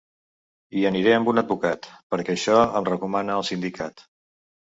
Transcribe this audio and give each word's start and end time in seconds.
Hi 0.77 0.85
aniré 0.89 1.11
amb 1.17 1.29
un 1.33 1.41
advocat 1.41 1.89
perquè 2.15 2.35
això 2.35 2.57
em 2.81 2.87
recomana 2.89 3.35
el 3.43 3.45
sindicat. 3.51 4.05